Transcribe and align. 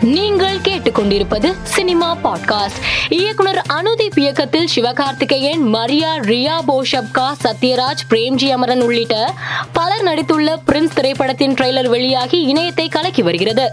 நீங்கள் 0.00 0.58
கேட்டுக்கொண்டிருப்பது 0.58 1.54
cinema 1.62 2.16
podcast. 2.24 2.80
இயக்குனர் 3.08 3.62
அனுதீப் 3.68 4.18
இயக்கத்தில் 4.18 4.68
சிவகார்த்திகேயன் 4.76 5.60
மரியா 5.60 6.14
ரியா 6.14 6.52
போஷப்கா 6.68 7.32
சத்யராஜ் 7.44 8.04
பிரேம்ஜி 8.10 8.48
அமரன் 8.48 8.80
உள்ளிட்ட 8.80 9.34
பலர் 9.72 10.02
நடித்துள்ள 10.02 10.56
பிரின்ஸ் 10.66 10.94
திரைப்படத்தின் 10.94 11.54
ட்ரெய்லர் 11.54 11.88
வெளியாகி 11.88 12.52
இணையத்தை 12.52 12.88
கலக்கி 12.88 13.22
வருகிறது. 13.22 13.70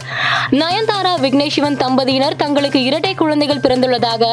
நயன்தாரா 0.51 1.15
விக்னேஷ் 1.21 1.49
சிவன் 1.49 1.77
தம்பதியினர் 1.77 2.35
தங்களுக்கு 2.35 2.83
இரட்டை 2.83 3.13
குழந்தைகள் 3.13 3.59
பிறந்துள்ளதாக 3.59 4.25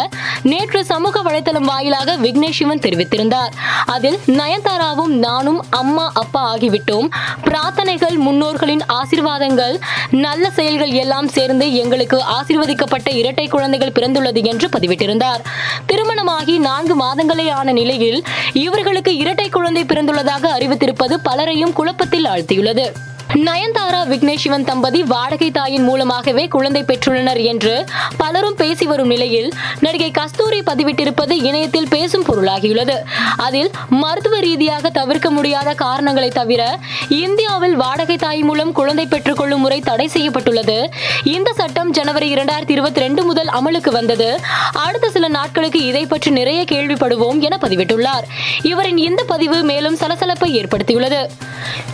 நேற்று 0.42 0.84
சமூக 0.84 1.22
வலைதளம் 1.22 1.62
வாயிலாக 1.62 2.16
விக்னேஷ் 2.16 2.50
சிவன் 2.50 2.78
தெரிவித்திருந்தார். 2.78 3.50
அதில் 3.86 4.18
நயன்தாராவும் 4.26 5.06
நானும் 5.06 5.64
அம்மா 5.70 6.10
அப்பா 6.14 6.56
ஆகிவிட்டோம். 6.56 7.08
பிரார்த்தனைகள் 7.44 8.16
முன்னோர்களின் 8.16 8.82
ஆசிர்வாதங்கள் 8.88 9.80
நல்ல 10.10 10.50
செயல்கள் 10.50 10.90
எல்லாம் 10.90 11.28
சேர்ந்து 11.28 11.78
எங்களுக்கு 11.80 12.18
ஆசிர்வதிக்கப்பட்ட 12.38 13.08
இரட்டை 13.22 13.46
குழந்தைகள் 13.48 13.96
பிறந்துள்ளது 13.98 14.42
என்று 14.44 14.68
பதிவிட்டிருந்தார். 14.68 15.42
திருமணமாகி 15.86 16.56
நான்கு 16.68 16.96
மாதங்களே 17.00 17.46
ஆன 17.50 17.72
நிலையில் 17.72 18.20
இவர்களுக்கு 18.64 19.12
இரட்டை 19.16 19.48
குழந்தை 19.48 19.84
பிறந்துள்ளதாக 19.84 20.50
அறிவித்திருப்பது 20.58 21.16
பலரையும் 21.22 21.72
குழப்பத்தில் 21.72 22.28
ஆழ்த்தியுள்ளது. 22.34 22.86
நயன்தாரா 23.34 23.98
விக்னேஷ் 24.10 24.36
சிவன் 24.36 24.64
தம்பதி 24.64 25.02
வாடகை 25.02 25.50
தாயின் 25.50 25.82
மூலமாகவே 25.82 26.48
குழந்தை 26.48 26.82
பெற்றுள்ளனர் 26.82 27.44
என்று 27.44 27.84
பலரும் 28.16 28.54
பேசி 28.54 28.86
வரும் 28.86 29.06
நிலையில் 29.06 29.52
நடிகை 29.80 30.10
கஸ்தூரி 30.10 30.60
பதிவிட்டிருப்பது 30.60 31.30
இணையத்தில் 31.30 31.88
பேசும் 31.88 32.24
பொருளாகியுள்ளது. 32.24 32.96
அதில் 33.36 33.70
மருத்துவ 33.88 34.38
ரீதியாக 34.38 34.90
தவிர்க்க 34.90 35.30
முடியாத 35.30 35.74
காரணங்களை 35.74 36.28
தவிர 36.28 36.78
இந்தியாவில் 37.08 37.76
வாடகை 37.76 38.16
தாய் 38.16 38.42
மூலம் 38.42 38.72
குழந்தை 38.72 39.06
பெற்றுக்கொள்ளும் 39.06 39.60
முறை 39.60 39.80
தடை 39.80 40.08
செய்யப்பட்டுள்ளது. 40.08 40.90
இந்த 41.24 41.52
சட்டம் 41.52 41.90
ஜனவரி 41.90 42.34
இரண்டாயிரத்தி 42.34 42.70
இருபத்தி 42.70 43.00
ரெண்டு 43.00 43.24
முதல் 43.24 43.46
அமலுக்கு 43.46 43.90
வந்தது. 43.90 44.40
அடுத்த 44.72 45.10
சில 45.10 45.28
நாட்களுக்கு 45.28 45.84
இதை 45.84 46.06
பற்றி 46.06 46.30
நிறைய 46.30 46.62
கேள்விப்படுவோம் 46.62 47.38
என 47.38 47.58
பதிவிட்டுள்ளார். 47.60 48.22
இவரின் 48.62 48.96
இந்த 48.96 49.24
பதிவு 49.26 49.62
மேலும் 49.62 49.96
சலசலப்பை 49.96 50.62
ஏற்படுத்தியுள்ளது. 50.62 51.26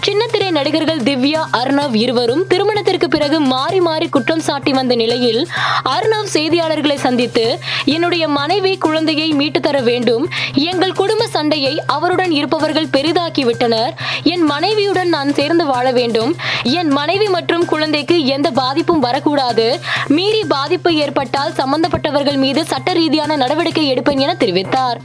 சின்னத்திரை 0.07 0.51
நடிகர்கள் 0.51 0.99
திவ்யா 0.99 1.41
அர்ணவ் 1.53 1.95
இருவரும் 1.95 2.47
திருமணத்திற்கு 2.47 3.09
பிறகு 3.09 3.41
மாறி 3.41 3.81
மாறி 3.81 4.09
குற்றம் 4.09 4.41
சாட்டி 4.41 4.73
வந்த 4.73 4.95
நிலையில் 4.95 5.49
அர்ணவ் 5.85 6.29
செய்தியாளர்களை 6.33 6.95
சந்தித்து 6.95 7.59
என்னுடைய 7.85 8.29
மனைவி 8.29 8.79
குழந்தையை 8.79 9.29
மீட்டு 9.33 9.61
தர 9.61 9.81
வேண்டும். 9.81 10.25
எங்கள் 10.53 10.93
குடும்ப 10.93 11.27
சண்டையை 11.27 11.83
அவருடன் 11.87 12.31
இருப்பவர்கள் 12.31 12.93
பெரிதாக்கி 12.93 13.45
விட்டனர். 13.45 13.95
என் 14.23 14.43
மனைவியுடன் 14.43 15.09
நான் 15.09 15.33
சேர்ந்து 15.33 15.67
வாழ 15.67 15.93
வேண்டும். 15.93 16.37
என் 16.63 16.89
மனைவி 16.89 17.29
மற்றும் 17.29 17.65
குழந்தைக்கு 17.65 18.27
எந்த 18.27 18.51
பாதிப்பும் 18.51 18.99
வரக்கூடாது. 18.99 19.81
மீறி 20.09 20.45
பாதிப்பு 20.45 20.95
ஏற்பட்டால் 20.95 21.53
சம்பந்தப்பட்டவர்கள் 21.53 22.37
மீது 22.37 22.65
சட்ட 22.65 22.93
ரீதியான 22.93 23.37
நடவடிக்கை 23.37 23.93
எடுப்பேன் 23.93 24.19
என 24.19 24.35
தெரிவித்தார். 24.35 25.01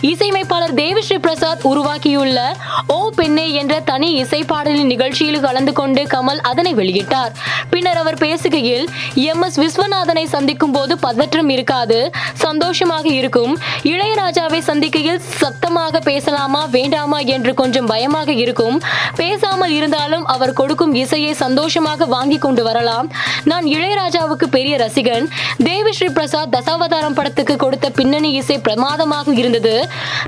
இசையமைப்பாளர் 0.00 0.74
தேவிஸ்ரீ 0.74 1.18
பிரசாத் 1.18 1.66
உருவாக்கியுள்ள 1.66 2.38
ஓ 2.86 3.10
பெண்ணே 3.16 3.52
என்ற 3.52 3.80
தனி 3.80 4.12
இசை 4.12 4.44
பாடலின் 4.44 4.86
நிகழ்ச்சியில் 4.86 5.40
கலந்து 5.40 5.72
கொண்டு 5.72 6.02
கமல் 6.02 6.40
அதனை 6.42 6.74
வெளியிட்டார். 6.74 7.32
பின்னர் 7.70 7.96
அவர் 7.96 8.14
பேசுகையில் 8.14 8.86
எம். 9.14 9.42
எஸ். 9.42 9.60
விஸ்வநாதனை 9.60 10.24
சந்திக்கும் 10.24 10.72
போது 10.72 10.98
பதற்றம் 10.98 11.48
இருக்காது 11.48 12.10
சந்தோஷமாக 12.34 13.08
இருக்கும். 13.08 13.58
இளையராஜாவை 13.82 14.60
சந்திக்கையில் 14.66 15.20
சத்தமாக 15.40 16.00
பேசலாமா 16.00 16.64
வேண்டாமா 16.64 17.18
என்று 17.18 17.54
கொஞ்சம் 17.54 17.86
பயமாக 17.86 18.32
இருக்கும். 18.32 18.82
பேசாமல் 19.16 19.70
இருந்தாலும் 19.70 20.26
அவர் 20.26 20.52
கொடுக்கும் 20.52 20.94
இசையை 20.94 21.32
சந்தோஷமாக 21.34 22.04
வாங்கி 22.04 22.38
கொண்டு 22.38 22.62
வரலாம். 22.62 23.10
நான் 23.44 23.64
இளையராஜாவுக்கு 23.64 24.46
பெரிய 24.50 24.76
ரசிகன். 24.76 25.26
தேவிஸ்ரீ 25.64 26.10
பிரசாத் 26.10 26.54
தசாவதாரம் 26.54 27.14
படத்துக்கு 27.14 27.56
கொடுத்த 27.56 27.90
பின்னணி 27.90 28.30
இசை 28.30 28.58
பிரமாதமாக 28.58 29.32
இருந்தது. 29.32 29.73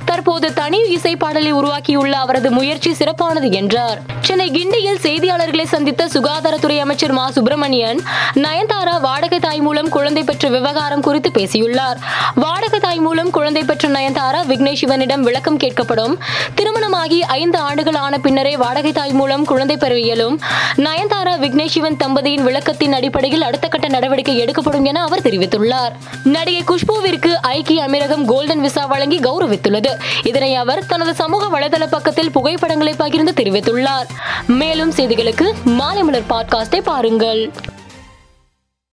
தற்போது 0.04 0.52
தனி 0.52 0.78
இசை 0.88 1.16
பாடலை 1.16 1.52
உருவாக்கியுள்ள 1.52 2.10
அவரது 2.10 2.50
முயற்சி 2.50 2.92
சிறப்பானது 2.92 3.50
என்றார். 3.50 4.00
சென்னை 4.20 4.50
கிண்டியில் 4.50 5.02
செய்தியாளர்களை 5.02 5.64
சந்தித்த 5.64 6.06
சுகாதாரத்துறை 6.06 6.78
அமைச்சர் 6.78 7.12
மா. 7.12 7.30
சுப்பிரமணியன் 7.30 8.00
நயன்தாரா 8.34 9.00
வாடகை 9.00 9.38
தாய் 9.38 9.60
மூலம் 9.60 9.88
குழந்தை 9.88 10.22
பெற்ற 10.24 10.48
விவகாரம் 10.48 11.00
குறித்து 11.00 11.30
பேசியுள்ளார். 11.30 11.98
வாடகை 12.34 12.80
தாய் 12.80 12.98
மூலம் 12.98 13.30
குழந்தை 13.30 13.62
பெற்ற 13.64 13.88
நயன்தாரா 13.88 14.40
விக்னேஷ் 14.48 14.74
சிவனிடம் 14.74 15.22
விளக்கம் 15.22 15.58
கேட்கப்படும். 15.58 16.18
திருமணமாகி 16.54 17.24
ஐந்து 17.24 17.58
ஆண்டுகள் 17.58 17.94
ஆன 17.94 18.18
பின்னரே 18.18 18.56
வாடகை 18.56 18.92
தாய் 18.92 19.12
மூலம் 19.12 19.44
குழந்தை 19.44 19.76
பெற 19.76 19.98
இயலும். 19.98 20.40
நயன்தாரா 20.76 21.34
விக்னேஷ் 21.38 21.74
சிவன் 21.76 21.96
தம்பதியின் 21.96 22.42
விளக்கத்தின் 22.42 22.92
அடிப்படையில் 22.92 23.42
அடுத்த 23.42 23.68
கட்ட 23.68 23.88
நடவடிக்கை 23.88 24.38
எடுக்கப்படும் 24.38 24.84
என 24.84 25.02
அவர் 25.02 25.20
தெரிவித்துள்ளார். 25.20 25.92
நடிகை 26.24 26.62
குஷ்புவிற்கு 26.62 27.32
ஐக்கிய 27.32 27.84
அமீரகம் 27.86 28.24
கோல்டன் 28.24 28.60
விசா 28.60 28.84
வழங்கி 28.84 29.18
கௌரவித்துள்ளது. 29.36 29.98
இதனை 30.22 30.54
அவர் 30.54 30.86
தனது 30.86 31.14
சமூக 31.14 31.58
வலைதள 31.58 31.86
பக்கத்தில் 31.86 32.30
புகைப்படங்களை 32.30 32.94
பகிர்ந்து 32.96 33.32
தெரிவித்துள்ளார். 33.32 34.08
மேலும் 34.46 34.92
செய்திகளுக்கு 34.92 35.52
மாலை 35.64 36.02
மலர் 36.02 36.28
பாட்காஸ்டை 36.28 36.80
பாருங்கள். 36.80 37.52